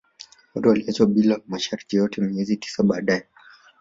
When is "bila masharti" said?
1.09-1.95